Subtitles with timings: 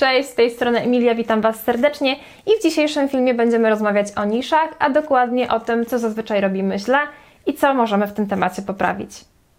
[0.00, 4.24] Cześć, z tej strony Emilia, witam Was serdecznie i w dzisiejszym filmie będziemy rozmawiać o
[4.24, 6.98] niszach, a dokładnie o tym, co zazwyczaj robimy źle
[7.46, 9.10] i co możemy w tym temacie poprawić.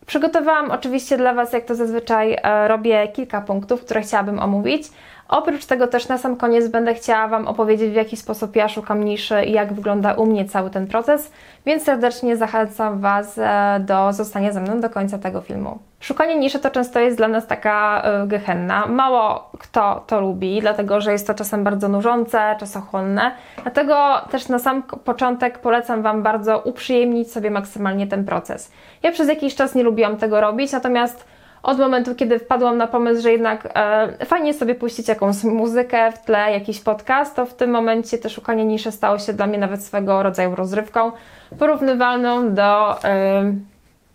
[0.05, 4.83] Przygotowałam oczywiście dla Was, jak to zazwyczaj e, robię, kilka punktów, które chciałabym omówić.
[5.31, 9.03] Oprócz tego też na sam koniec będę chciała Wam opowiedzieć, w jaki sposób ja szukam
[9.03, 11.31] niszy i jak wygląda u mnie cały ten proces,
[11.65, 15.79] więc serdecznie zachęcam Was e, do zostania ze mną do końca tego filmu.
[15.99, 18.87] Szukanie niszy to często jest dla nas taka y, gehenna.
[18.87, 23.31] Mało kto to lubi, dlatego że jest to czasem bardzo nużące, czasochłonne.
[23.61, 28.71] Dlatego też na sam początek polecam Wam bardzo uprzyjemnić sobie maksymalnie ten proces.
[29.03, 31.25] Ja przez jakiś czas nie lubiłam tego robić, natomiast
[31.63, 36.19] od momentu, kiedy wpadłam na pomysł, że jednak e, fajnie sobie puścić jakąś muzykę w
[36.19, 39.83] tle, jakiś podcast, to w tym momencie to szukanie niszy stało się dla mnie nawet
[39.83, 41.11] swego rodzaju rozrywką,
[41.59, 43.53] porównywalną do e,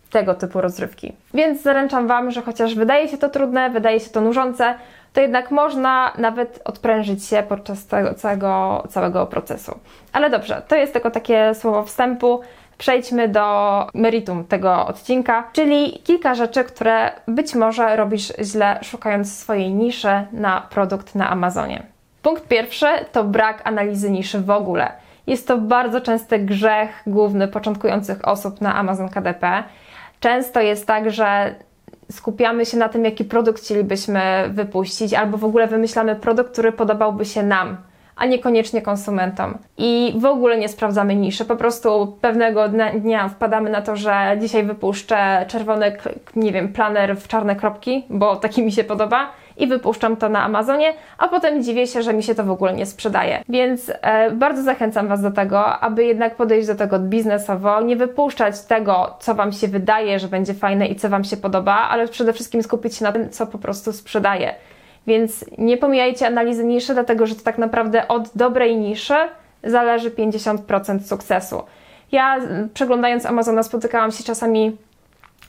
[0.09, 1.13] tego typu rozrywki.
[1.33, 4.75] Więc zaręczam Wam, że chociaż wydaje się to trudne, wydaje się to nużące,
[5.13, 9.79] to jednak można nawet odprężyć się podczas tego całego, całego procesu.
[10.13, 12.41] Ale dobrze, to jest tylko takie słowo wstępu.
[12.77, 19.73] Przejdźmy do meritum tego odcinka, czyli kilka rzeczy, które być może robisz źle, szukając swojej
[19.73, 21.83] niszy na produkt na Amazonie.
[22.21, 24.91] Punkt pierwszy to brak analizy niszy w ogóle.
[25.27, 29.63] Jest to bardzo częsty grzech główny początkujących osób na Amazon KDP.
[30.19, 31.55] Często jest tak, że
[32.11, 37.25] skupiamy się na tym, jaki produkt chcielibyśmy wypuścić, albo w ogóle wymyślamy produkt, który podobałby
[37.25, 37.77] się nam,
[38.17, 39.57] a niekoniecznie konsumentom.
[39.77, 41.45] I w ogóle nie sprawdzamy niszy.
[41.45, 45.97] Po prostu pewnego dnia wpadamy na to, że dzisiaj wypuszczę czerwony,
[46.35, 50.43] nie wiem, planer w czarne kropki, bo taki mi się podoba i wypuszczam to na
[50.43, 53.43] Amazonie, a potem dziwię się, że mi się to w ogóle nie sprzedaje.
[53.49, 58.61] Więc e, bardzo zachęcam Was do tego, aby jednak podejść do tego biznesowo, nie wypuszczać
[58.61, 62.33] tego, co Wam się wydaje, że będzie fajne i co Wam się podoba, ale przede
[62.33, 64.55] wszystkim skupić się na tym, co po prostu sprzedaje.
[65.07, 69.15] Więc nie pomijajcie analizy niszy, dlatego że to tak naprawdę od dobrej niszy
[69.63, 71.63] zależy 50% sukcesu.
[72.11, 72.39] Ja
[72.73, 74.77] przeglądając Amazona spotykałam się czasami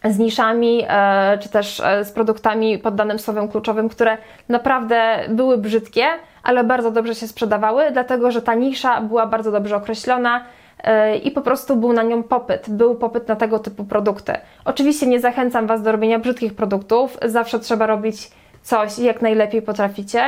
[0.04, 4.18] z niszami, e, czy też e, z produktami pod danym słowem kluczowym, które
[4.48, 6.06] naprawdę były brzydkie,
[6.42, 10.44] ale bardzo dobrze się sprzedawały, dlatego że ta nisza była bardzo dobrze określona
[10.84, 14.32] e, i po prostu był na nią popyt, był popyt na tego typu produkty.
[14.64, 18.30] Oczywiście nie zachęcam Was do robienia brzydkich produktów, zawsze trzeba robić
[18.68, 20.22] coś, jak najlepiej potraficie,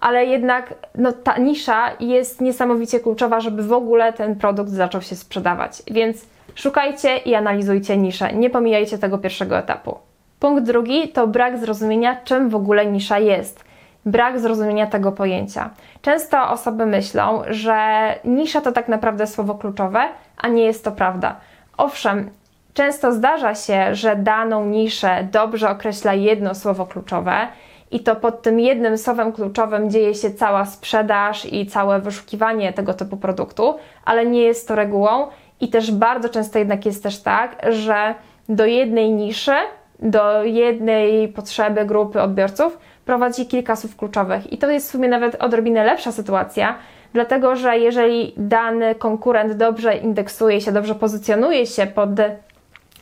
[0.00, 5.16] ale jednak no, ta nisza jest niesamowicie kluczowa, żeby w ogóle ten produkt zaczął się
[5.16, 5.82] sprzedawać.
[5.90, 9.98] Więc szukajcie i analizujcie niszę, nie pomijajcie tego pierwszego etapu.
[10.40, 13.64] Punkt drugi to brak zrozumienia, czym w ogóle nisza jest.
[14.06, 15.70] Brak zrozumienia tego pojęcia.
[16.02, 17.78] Często osoby myślą, że
[18.24, 21.36] nisza to tak naprawdę słowo kluczowe, a nie jest to prawda.
[21.76, 22.30] Owszem,
[22.74, 27.48] często zdarza się, że daną niszę dobrze określa jedno słowo kluczowe,
[27.94, 32.94] i to pod tym jednym słowem kluczowym dzieje się cała sprzedaż i całe wyszukiwanie tego
[32.94, 33.74] typu produktu,
[34.04, 35.26] ale nie jest to regułą.
[35.60, 38.14] I też bardzo często jednak jest też tak, że
[38.48, 39.54] do jednej niszy,
[39.98, 44.52] do jednej potrzeby grupy odbiorców prowadzi kilka słów kluczowych.
[44.52, 46.74] I to jest w sumie nawet odrobinę lepsza sytuacja,
[47.12, 52.10] dlatego że jeżeli dany konkurent dobrze indeksuje się, dobrze pozycjonuje się pod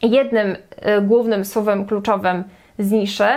[0.02, 0.56] jednym y,
[1.02, 2.44] głównym słowem kluczowym
[2.78, 3.28] z niszy,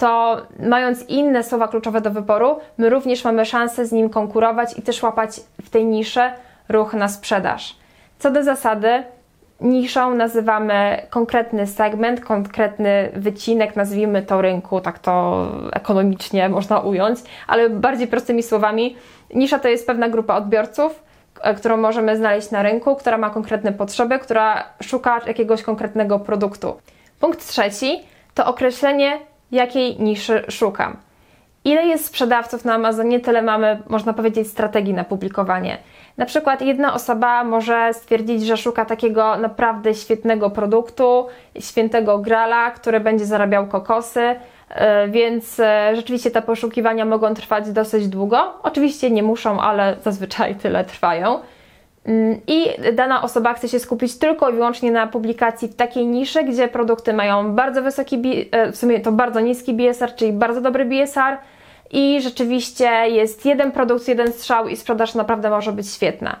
[0.00, 4.82] to mając inne słowa kluczowe do wyboru, my również mamy szansę z nim konkurować i
[4.82, 6.20] też łapać w tej niszy
[6.68, 7.76] ruch na sprzedaż.
[8.18, 9.04] Co do zasady,
[9.60, 17.70] niszą nazywamy konkretny segment, konkretny wycinek, nazwijmy to rynku, tak to ekonomicznie można ująć, ale
[17.70, 18.96] bardziej prostymi słowami,
[19.34, 21.02] nisza to jest pewna grupa odbiorców,
[21.42, 26.76] e, którą możemy znaleźć na rynku, która ma konkretne potrzeby, która szuka jakiegoś konkretnego produktu.
[27.20, 28.02] Punkt trzeci
[28.34, 30.96] to określenie jakiej niszy szukam.
[31.64, 35.78] Ile jest sprzedawców na Amazonie, tyle mamy, można powiedzieć, strategii na publikowanie.
[36.16, 41.26] Na przykład jedna osoba może stwierdzić, że szuka takiego naprawdę świetnego produktu,
[41.60, 44.20] świętego grala, który będzie zarabiał kokosy,
[44.68, 48.52] e, więc e, rzeczywiście te poszukiwania mogą trwać dosyć długo.
[48.62, 51.40] Oczywiście nie muszą, ale zazwyczaj tyle trwają.
[52.46, 56.68] I dana osoba chce się skupić tylko i wyłącznie na publikacji w takiej niszy, gdzie
[56.68, 61.38] produkty mają bardzo wysoki, e, w sumie to bardzo niski BSR, czyli bardzo dobry BSR
[61.90, 66.36] i rzeczywiście jest jeden produkt, jeden strzał i sprzedaż naprawdę może być świetna.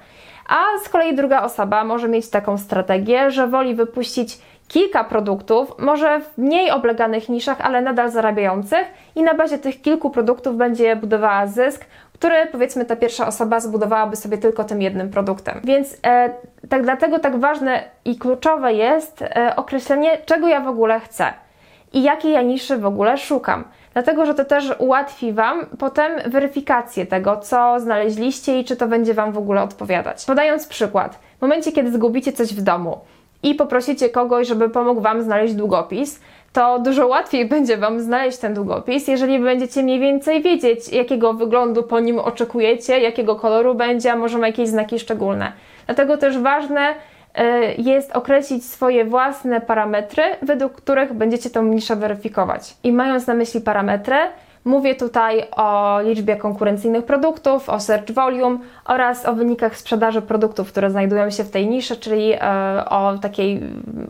[0.48, 6.20] A z kolei druga osoba może mieć taką strategię, że woli wypuścić kilka produktów, może
[6.20, 8.86] w mniej obleganych niszach, ale nadal zarabiających
[9.16, 11.84] i na bazie tych kilku produktów będzie budowała zysk,
[12.20, 15.60] który powiedzmy ta pierwsza osoba zbudowałaby sobie tylko tym jednym produktem.
[15.64, 16.34] Więc e,
[16.68, 21.32] tak dlatego tak ważne i kluczowe jest e, określenie, czego ja w ogóle chcę
[21.92, 23.64] i jakiej ja niszy w ogóle szukam.
[23.92, 29.14] dlatego że to też ułatwi Wam potem weryfikację tego, co znaleźliście i czy to będzie
[29.14, 30.24] Wam w ogóle odpowiadać.
[30.24, 32.98] Podając przykład, w momencie, kiedy zgubicie coś w domu
[33.42, 36.20] i poprosicie kogoś, żeby pomógł Wam znaleźć długopis,
[36.52, 41.82] to dużo łatwiej będzie Wam znaleźć ten długopis, jeżeli będziecie mniej więcej wiedzieć, jakiego wyglądu
[41.82, 45.52] po nim oczekujecie, jakiego koloru będzie, a może ma jakieś znaki szczególne.
[45.86, 46.94] Dlatego też ważne
[47.34, 52.74] e, jest określić swoje własne parametry, według których będziecie tą niszę weryfikować.
[52.84, 54.16] I mając na myśli parametry,
[54.64, 60.90] Mówię tutaj o liczbie konkurencyjnych produktów, o search volume oraz o wynikach sprzedaży produktów, które
[60.90, 62.40] znajdują się w tej niszy, czyli e,
[62.90, 63.60] o takiej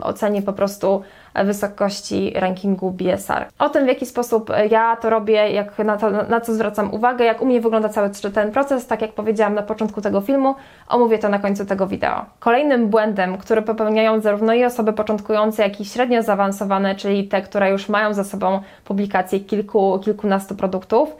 [0.00, 1.02] ocenie po prostu
[1.34, 3.46] wysokości rankingu BSR.
[3.58, 7.24] O tym, w jaki sposób ja to robię, jak na, to, na co zwracam uwagę,
[7.24, 10.54] jak u mnie wygląda cały ten proces, tak jak powiedziałam na początku tego filmu,
[10.88, 12.24] omówię to na końcu tego wideo.
[12.38, 17.70] Kolejnym błędem, który popełniają zarówno i osoby początkujące, jak i średnio zaawansowane, czyli te, które
[17.70, 21.16] już mają za sobą publikację kilku, kilkunastu produktów,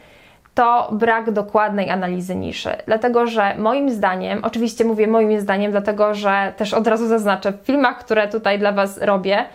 [0.53, 2.69] to brak dokładnej analizy niszy.
[2.85, 7.65] Dlatego, że moim zdaniem, oczywiście mówię moim zdaniem, dlatego że też od razu zaznaczę, w
[7.65, 9.45] filmach, które tutaj dla Was robię,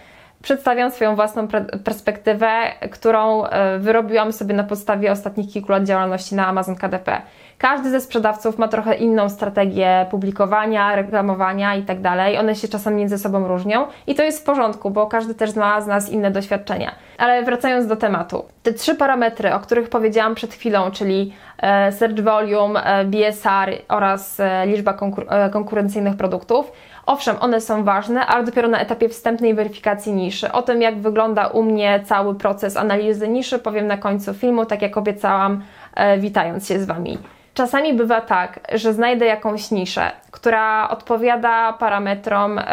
[0.46, 1.48] przedstawiam swoją własną
[1.84, 2.48] perspektywę,
[2.90, 7.22] którą e, wyrobiłam sobie na podstawie ostatnich kilku lat działalności na Amazon KDP.
[7.58, 11.98] Każdy ze sprzedawców ma trochę inną strategię publikowania, reklamowania i tak.
[12.40, 15.80] One się czasem między sobą różnią i to jest w porządku, bo każdy też ma
[15.80, 16.92] z nas inne doświadczenia.
[17.18, 18.44] Ale wracając do tematu.
[18.62, 24.40] Te trzy parametry, o których powiedziałam przed chwilą, czyli e, search volume, e, BSR oraz
[24.66, 26.72] liczba konkur konkurencyjnych produktów,
[27.06, 30.52] Owszem, one są ważne, ale dopiero na etapie wstępnej weryfikacji niszy.
[30.52, 34.82] O tym, jak wygląda u mnie cały proces analizy niszy, powiem na końcu filmu, tak
[34.82, 35.62] jak obiecałam,
[35.94, 37.18] e, witając się z Wami.
[37.54, 42.64] Czasami bywa tak, że znajdę jakąś niszę, która odpowiada parametrom, e,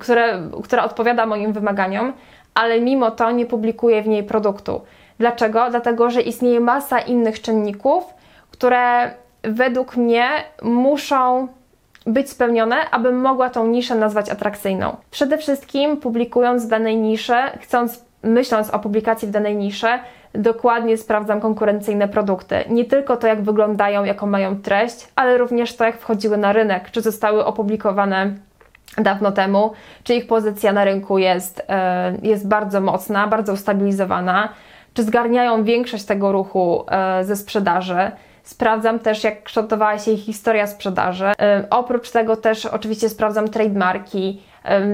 [0.00, 2.12] które, która odpowiada moim wymaganiom,
[2.54, 4.80] ale mimo to nie publikuję w niej produktu.
[5.18, 5.70] Dlaczego?
[5.70, 8.04] Dlatego, że istnieje masa innych czynników,
[8.50, 9.10] które
[9.42, 10.28] według mnie
[10.62, 11.48] muszą
[12.06, 14.96] być spełnione, abym mogła tą niszę nazwać atrakcyjną.
[15.10, 19.88] Przede wszystkim publikując w danej niszy, chcąc, myśląc o publikacji w danej niszy,
[20.34, 22.56] dokładnie sprawdzam konkurencyjne produkty.
[22.68, 26.90] Nie tylko to, jak wyglądają, jaką mają treść, ale również to, jak wchodziły na rynek,
[26.90, 28.34] czy zostały opublikowane
[28.98, 29.72] dawno temu,
[30.04, 34.48] czy ich pozycja na rynku jest, e, jest bardzo mocna, bardzo ustabilizowana,
[34.94, 38.10] czy zgarniają większość tego ruchu e, ze sprzedaży.
[38.42, 41.32] Sprawdzam też, jak kształtowała się ich historia sprzedaży.
[41.70, 44.42] Oprócz tego też oczywiście sprawdzam trademarki,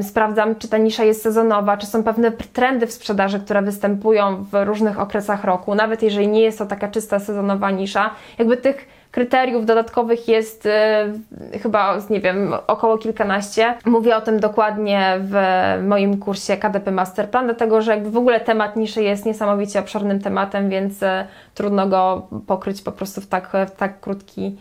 [0.02, 4.64] sprawdzam, czy ta nisza jest sezonowa, czy są pewne trendy w sprzedaży, które występują w
[4.64, 8.10] różnych okresach roku, nawet jeżeli nie jest to taka czysta sezonowa nisza.
[8.38, 13.74] Jakby tych kryteriów dodatkowych jest y, chyba, nie wiem, około kilkanaście.
[13.84, 15.34] Mówię o tym dokładnie w
[15.82, 20.70] moim kursie KDP Masterplan, dlatego że jakby w ogóle temat niszy jest niesamowicie obszernym tematem,
[20.70, 21.06] więc y,
[21.54, 24.56] trudno go pokryć po prostu w tak, w tak, krótki,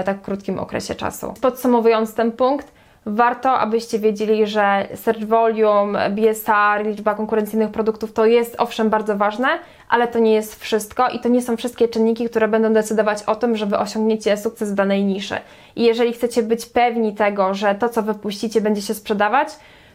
[0.00, 1.34] y, tak krótkim okresie czasu.
[1.40, 2.72] Podsumowując ten punkt,
[3.06, 9.48] warto, abyście wiedzieli, że search volume, BSR, liczba konkurencyjnych produktów to jest owszem bardzo ważne,
[9.88, 13.36] ale to nie jest wszystko i to nie są wszystkie czynniki, które będą decydować o
[13.36, 15.36] tym, że Wy osiągniecie sukces w danej niszy.
[15.76, 19.48] I jeżeli chcecie być pewni tego, że to, co wypuścicie, będzie się sprzedawać,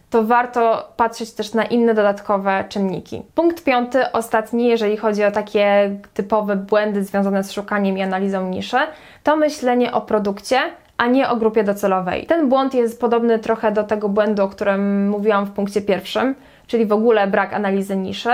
[0.09, 3.21] to warto patrzeć też na inne dodatkowe czynniki.
[3.35, 8.77] Punkt piąty, ostatni, jeżeli chodzi o takie typowe błędy związane z szukaniem i analizą niszy,
[9.23, 10.59] to myślenie o produkcie,
[11.04, 12.26] a nie o grupie docelowej.
[12.26, 16.36] Ten błąd jest podobny trochę do tego błędu, o którym mówiłam w punkcie pierwszym,
[16.68, 18.30] czyli w ogóle brak analizy niszy.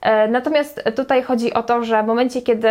[0.00, 2.68] E, natomiast tutaj chodzi o to, że w momencie, kiedy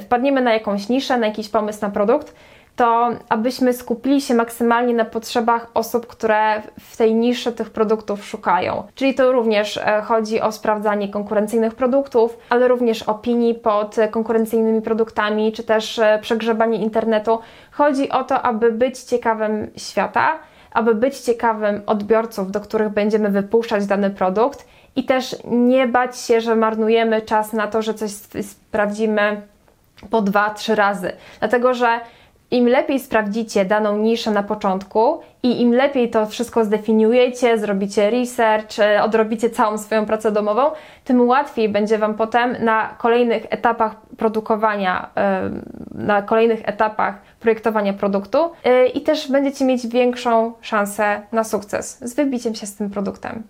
[0.00, 2.34] wpadniemy na jakąś niszę, na jakiś pomysł na produkt,
[2.76, 8.82] to abyśmy skupili się maksymalnie na potrzebach osób, które w tej niszy tych produktów szukają.
[8.94, 15.52] Czyli to również e, chodzi o sprawdzanie konkurencyjnych produktów, ale również opinii pod konkurencyjnymi produktami,
[15.52, 17.38] czy też e, przegrzebanie internetu.
[17.72, 20.38] Chodzi o to, aby być ciekawym świata,
[20.72, 26.40] aby być ciekawym odbiorców, do których będziemy wypuszczać dany produkt i też nie bać się,
[26.40, 28.10] że marnujemy czas na to, że coś
[28.42, 29.42] sprawdzimy
[30.10, 31.12] po dwa, trzy razy.
[31.38, 32.00] Dlatego, że
[32.50, 38.76] im lepiej sprawdzicie daną niszę na początku i im lepiej to wszystko zdefiniujecie, zrobicie research,
[39.02, 40.62] odrobicie całą swoją pracę domową,
[41.04, 45.10] tym łatwiej będzie Wam potem na kolejnych etapach produkowania,
[45.94, 52.14] na kolejnych etapach projektowania produktu y, i też będziecie mieć większą szansę na sukces z
[52.14, 53.42] wybiciem się z tym produktem.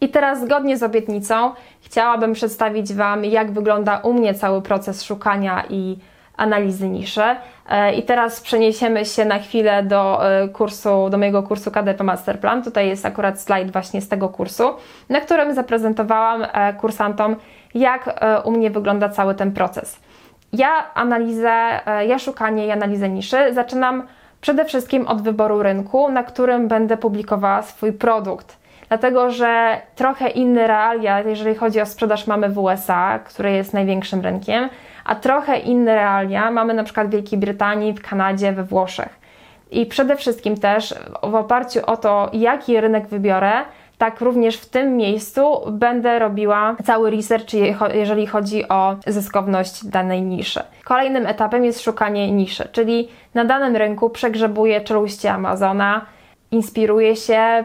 [0.00, 5.64] I teraz zgodnie z obietnicą chciałabym przedstawić Wam, jak wygląda u mnie cały proces szukania
[5.70, 5.98] i
[6.36, 7.22] analizy niszy.
[7.68, 12.62] E, I teraz przeniesiemy się na chwilę do e, kursu, do mojego kursu KDP Masterplan.
[12.62, 14.64] Tutaj jest akurat slajd właśnie z tego kursu,
[15.08, 17.36] na którym zaprezentowałam e, kursantom,
[17.74, 20.00] jak u mnie wygląda cały ten proces.
[20.52, 24.02] Ja analizę, ja szukanie i analizę niszy zaczynam
[24.40, 28.56] przede wszystkim od wyboru rynku, na którym będę publikowała swój produkt.
[28.88, 34.20] Dlatego, że trochę inne realia, jeżeli chodzi o sprzedaż, mamy w USA, który jest największym
[34.20, 34.68] rynkiem,
[35.04, 39.18] a trochę inne realia mamy na przykład w Wielkiej Brytanii, w Kanadzie, we Włoszech.
[39.70, 43.52] I przede wszystkim też w oparciu o to, jaki rynek wybiorę,
[43.98, 47.52] tak również w tym miejscu będę robiła cały research,
[47.94, 50.60] jeżeli chodzi o zyskowność danej niszy.
[50.84, 56.06] Kolejnym etapem jest szukanie niszy, czyli na danym rynku przegrzebuję czeluście Amazona,
[56.50, 57.64] inspiruję się,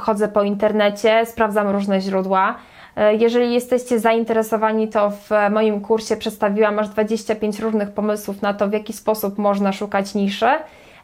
[0.00, 2.54] chodzę po internecie, sprawdzam różne źródła.
[2.98, 8.68] E, jeżeli jesteście zainteresowani, to w moim kursie przedstawiłam aż 25 różnych pomysłów na to,
[8.68, 10.48] w jaki sposób można szukać niszy,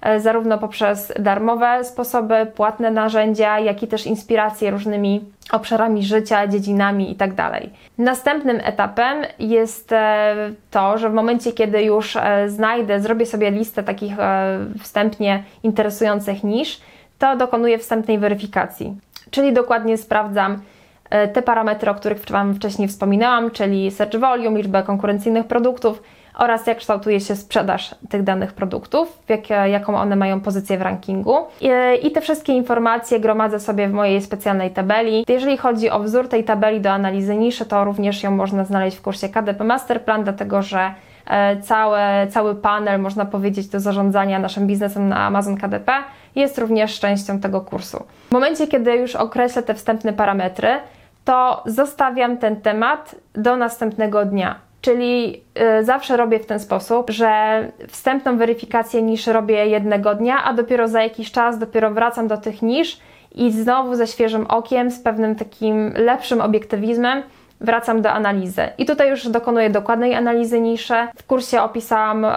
[0.02, 7.08] e, zarówno poprzez darmowe sposoby, płatne narzędzia, jak i też inspiracje różnymi obszarami życia, dziedzinami
[7.08, 7.34] itd.
[7.36, 7.62] Tak
[7.98, 10.34] Następnym etapem jest e,
[10.70, 14.14] to, że w momencie, kiedy już znajdę, zrobię sobie listę takich
[14.78, 16.80] wstępnie interesujących nisz,
[17.18, 18.96] to dokonuję wstępnej weryfikacji.
[19.30, 20.58] Czyli dokładnie sprawdzam
[21.10, 26.02] e, te parametry, o których Wam wcześniej wspominałam, czyli search volume, liczbę konkurencyjnych produktów
[26.34, 31.36] oraz jak kształtuje się sprzedaż tych danych produktów, jak, jaką one mają pozycję w rankingu.
[31.60, 31.68] I,
[32.06, 35.24] I, te wszystkie informacje gromadzę sobie w mojej specjalnej tabeli.
[35.28, 39.02] Jeżeli chodzi o wzór tej tabeli do analizy niszy, to również ją można znaleźć w
[39.02, 40.94] kursie KDP Masterplan, dlatego że
[41.26, 41.98] e, cały,
[42.30, 45.92] cały panel, można powiedzieć, do zarządzania naszym biznesem na Amazon KDP
[46.34, 48.04] jest również częścią tego kursu.
[48.28, 50.68] W momencie, kiedy już określę te wstępne parametry,
[51.24, 54.58] to zostawiam ten temat do następnego dnia.
[54.80, 55.42] Czyli
[55.80, 60.88] y, zawsze robię w ten sposób, że wstępną weryfikację niż robię jednego dnia, a dopiero
[60.88, 63.00] za jakiś czas dopiero wracam do tych nisz
[63.34, 67.22] i znowu ze świeżym okiem, z pewnym takim lepszym obiektywizmem
[67.60, 68.62] wracam do analizy.
[68.78, 70.94] I tutaj już dokonuję dokładnej analizy niszy.
[71.16, 72.30] W kursie opisałam e,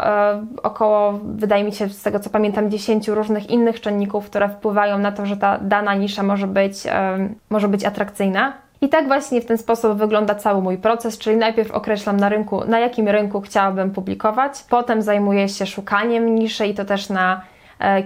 [0.63, 5.12] około, wydaje mi się, z tego co pamiętam, 10 różnych innych czynników, które wpływają na
[5.12, 8.53] to, że ta dana nisza może być, e, może być atrakcyjna.
[8.81, 12.65] I tak właśnie w ten sposób wygląda cały mój proces, czyli najpierw określam na rynku,
[12.67, 17.41] na jakim rynku chciałabym publikować, potem zajmuję się szukaniem niszy i to też na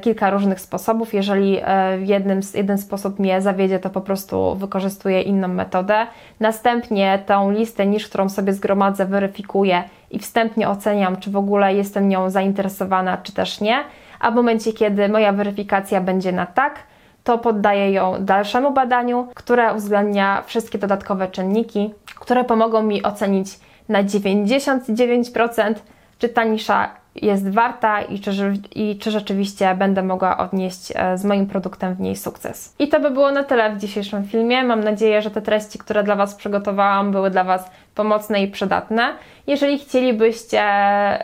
[0.02, 1.14] kilka różnych sposobów.
[1.14, 6.08] Jeżeli e, jednym, jeden sposób mnie zawiedzie, to po prostu wykorzystuję inną metodę.
[6.40, 12.10] Następnie tą listę niż, którą sobie zgromadzę, weryfikuję i wstępnie oceniam, czy w ogóle jestem
[12.10, 13.84] nią zainteresowana, czy też nie.
[14.20, 16.80] A w momencie, kiedy moja weryfikacja będzie na tak,
[17.24, 23.60] to poddaję ją dalszemu badaniu, które uwzględnia wszystkie dodatkowe czynniki, które pomogą mi ocenić
[23.90, 25.74] na 99%,
[26.20, 28.32] czy ta nisza jest warta i czy,
[28.76, 32.76] i czy rzeczywiście będę mogła odnieść e, z moim produktem w niej sukces.
[32.80, 34.64] I to by było na tyle w dzisiejszym filmie.
[34.64, 39.14] Mam nadzieję, że te treści, które dla Was przygotowałam, były dla Was pomocne i przydatne.
[39.48, 40.62] Jeżeli chcielibyście,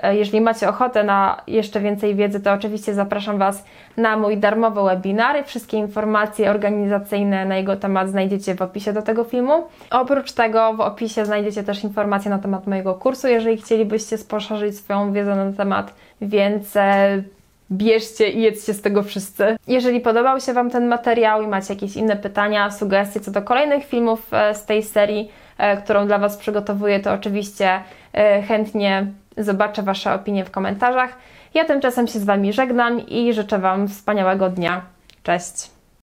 [0.04, 3.66] e, jeżeli macie ochotę na jeszcze więcej wiedzy, to oczywiście zapraszam Was
[3.98, 5.46] na mój darmowy webinar.
[5.46, 9.64] Wszystkie informacje organizacyjne na jego temat znajdziecie w opisie do tego filmu.
[9.92, 15.14] Oprócz tego w opisie znajdziecie też informacje na temat mojego kursu, jeżeli chcielibyście poszerzyć swoją
[15.14, 17.24] wiedzę na temat, więc e,
[17.72, 19.58] bierzcie i jedzcie z tego wszyscy.
[19.68, 23.86] Jeżeli podobał się Wam ten materiał i macie jakieś inne pytania, sugestie co do kolejnych
[23.86, 25.32] filmów e, z tej serii,
[25.84, 27.80] którą dla Was przygotowuję, to oczywiście
[28.14, 31.18] e, chętnie zobaczę Wasze opinie w komentarzach.
[31.54, 34.82] Ja tymczasem się z Wami żegnam i życzę Wam wspaniałego dnia.
[35.24, 35.77] Cześć!